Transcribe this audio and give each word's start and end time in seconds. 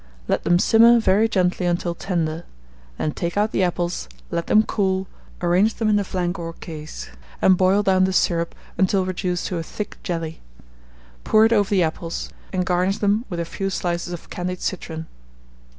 Let 0.27 0.45
them 0.45 0.57
simmer 0.57 0.99
very 0.99 1.29
gently 1.29 1.67
until 1.67 1.93
tender; 1.93 2.43
then 2.97 3.11
take 3.11 3.37
out 3.37 3.51
the 3.51 3.61
apples, 3.61 4.09
let 4.31 4.47
them 4.47 4.63
cool, 4.63 5.05
arrange 5.43 5.75
them 5.75 5.89
in 5.89 5.95
the 5.95 6.03
flanc 6.03 6.39
or 6.39 6.53
case, 6.53 7.09
and 7.39 7.55
boil 7.55 7.83
down 7.83 8.05
the 8.05 8.11
syrup 8.11 8.55
until 8.79 9.05
reduced 9.05 9.45
to 9.49 9.57
a 9.57 9.61
thick 9.61 9.99
jelly; 10.01 10.41
pour 11.23 11.45
it 11.45 11.53
over 11.53 11.69
the 11.69 11.83
apples, 11.83 12.31
and 12.51 12.65
garnish 12.65 12.97
them 12.97 13.25
with 13.29 13.39
a 13.39 13.45
few 13.45 13.69
slices 13.69 14.11
of 14.11 14.31
candied 14.31 14.61
citron. 14.61 15.05